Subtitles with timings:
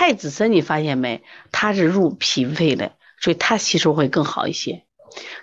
[0.00, 1.22] 太子参你发现没？
[1.52, 4.86] 它是入脾胃的，所以它吸收会更好一些。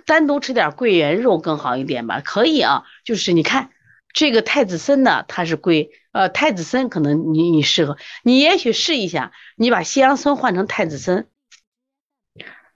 [0.08, 2.84] 单独吃点桂圆肉更好一点吧，可以啊。
[3.06, 3.70] 就是你看
[4.14, 11.28] 这个太子参呢，它是归呃太子参，可能你你适合，你也许试一下，你把西洋参换成太子参，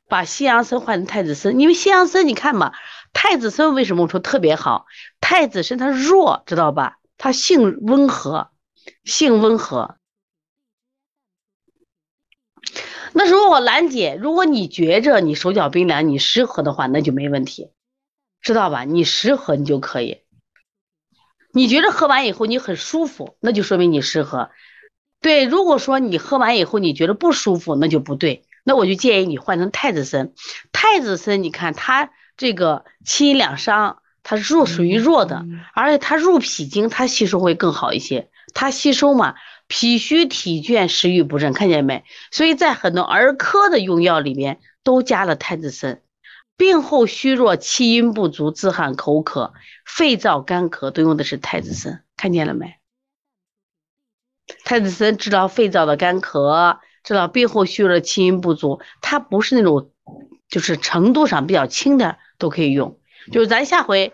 [0.07, 2.73] 把西洋参换成太子参，因为西洋参你看嘛，
[3.11, 4.85] 太子参为什么我说特别好？
[5.19, 6.99] 太子参它弱，知道吧？
[7.17, 8.51] 它性温和，
[9.03, 9.95] 性温和。
[13.13, 17.69] 那如果我兰姐，如果你觉着你手脚冰凉，你适合的话，那就没问题，
[18.41, 18.83] 知道吧？
[18.83, 20.21] 你适合你就可以。
[21.53, 24.49] 你觉着喝完以后你很舒服，那就说明你适合。
[25.19, 28.45] 对，如果说你喝完以后你觉得不舒服，那就不对。
[28.63, 30.31] 那我就建议你换成太子参。
[30.71, 33.97] 太子参，你看它这个清阴两伤。
[34.23, 38.29] 它弱属于弱的，而且它入脾经，它吸收会更好一些。
[38.53, 39.33] 它吸收嘛，
[39.73, 42.03] 脾虚体倦、食欲不振，看见没？
[42.29, 46.01] 所以在很多儿科的用药里面都加了太子参。
[46.57, 49.53] 病后虚弱、气阴不足、自汗口渴、
[49.85, 52.75] 肺燥干咳，都用的是太子参，看见了没？
[54.65, 59.89] 太子参治疗肺燥的干咳，治疗病后虚弱、气阴不足，它不是那种，
[60.49, 62.99] 就是程度上比较轻的都可以用。
[63.31, 64.13] 就是咱下回，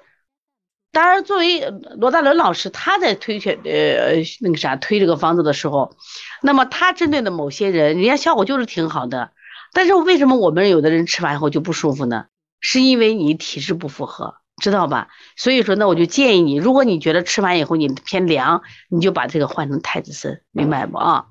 [0.98, 1.60] 当然作为
[2.00, 5.96] 罗大伦老师，他在推选呃那个啥推这个方子的时候，
[6.42, 9.30] 那么他针对的某些人，人家效果就是挺好的。
[9.74, 12.26] 但是为什么我们有的人吃完以后就不舒服呢？
[12.62, 15.10] 是因为你体质不符合，知道吧？
[15.36, 21.26] 所以说，那我就建议你，如果你觉得吃完以后你偏凉，你就把这个换成太子参，明白不啊？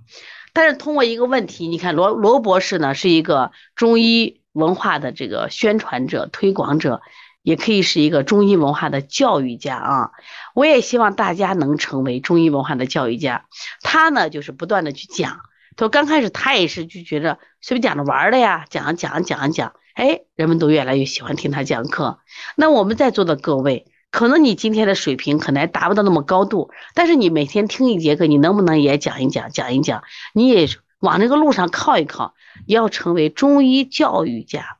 [0.52, 7.02] 但是通过一个问题，你看罗罗博士呢是一个中医文化的这个宣传者、推广者。
[7.46, 10.10] 也可以是一个中医文化的教育家啊！
[10.52, 13.44] 我也希望大家能成为中医文化的教育家。
[13.82, 15.42] 他呢，就是不断的去讲。
[15.76, 22.18] 他说刚开始他也是就觉着随便讲着玩的呀，讲讲讲讲，哎，人们都越来越喜欢听他讲课。
[22.56, 30.02] 那我们在座的各位，可能你今天的水平可能还达不到那么高度，但是你每天听一节课，你能不能也讲一讲，讲一讲？
[30.34, 30.66] 你也
[30.98, 32.34] 往这个路上靠一靠，
[32.66, 34.78] 要成为中医教育家。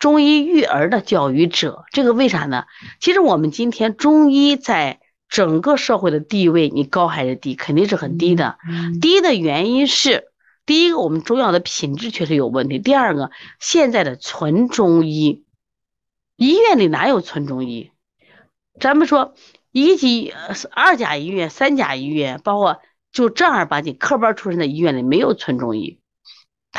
[0.00, 2.64] 中医育儿的教育者，这个为啥呢？
[2.98, 7.54] 其实我们今天中医在整个社会的地位，你高还是低？
[7.54, 8.56] 肯定是很低的。
[9.00, 10.24] 低的原因是，
[10.64, 15.44] 第一个，我们中药的品质确实有问题；第二个，现在的纯中医，
[16.34, 17.92] 医院里哪有纯中医？
[18.80, 19.34] 咱们说
[19.70, 20.32] 一级、
[20.70, 22.80] 二甲医院、三甲医院，包括
[23.12, 25.99] 就正儿八经科班出身的医院里，没有纯中医。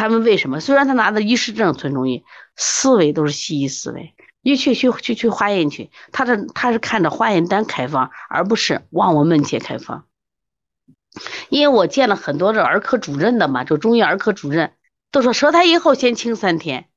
[0.02, 0.60] 他们为什么？
[0.60, 2.24] 虽然他拿的医师证，纯中医
[2.56, 10.08] 思维都是西医思维，一去去去去化验去，他的他是看着化验单开方，而不是望闻问切开方。
[11.50, 14.74] 因为我见了很多的儿科主任的嘛，就中医儿科主任
[15.12, 16.88] 都说舌苔以后先清三天。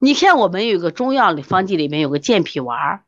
[0.00, 3.04] 你看我们有个中药的方剂里面有个健脾丸，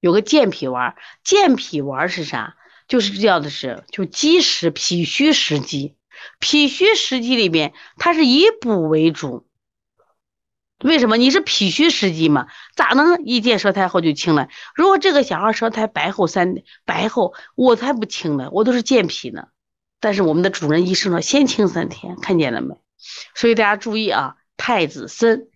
[0.00, 2.56] 有个健脾丸，健脾丸是啥？
[2.88, 5.95] 就是叫的是就积食脾虚食积。
[6.38, 9.46] 脾虚湿积里边，它是以补为主。
[10.84, 11.16] 为什么？
[11.16, 12.48] 你是脾虚湿积嘛？
[12.74, 14.48] 咋能一见舌苔后就清了？
[14.74, 19.48] 如果这个小孩舌苔白厚三白厚，我才不清呢，我都是健脾呢。
[20.00, 22.78] 但是我们的主任医生说，先清三天，看见了没？
[23.34, 25.46] 所以大家注意啊，太子参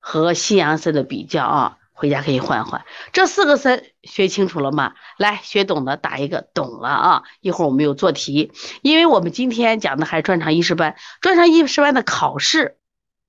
[0.00, 1.76] 和西洋参的比较啊。
[2.00, 4.94] 回家可以换换，这四个参学清楚了吗？
[5.18, 7.22] 来，学懂的打一个懂了啊！
[7.42, 12.78] 一会儿我们有做题，因为我们今天讲的还是专场医师班，专场医师班的考试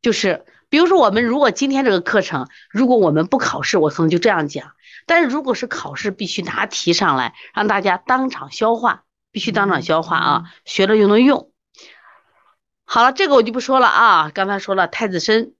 [0.01, 4.67] 就是，比如说我们如果今天这个课程，如果我们不考试，我可能就这样讲；
[5.05, 9.03] 但是如果是考试，必须拿题上来，让大家当场消化，
[9.33, 11.51] 必须当场消化啊，学了就能用。
[12.85, 15.51] 好了，这个我就不说了啊，刚才说了太子参。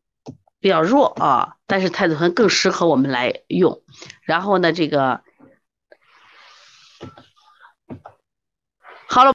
[0.62, 3.82] 比较弱啊，但是太子参更适合我们来用。
[4.22, 5.22] 然后呢，这个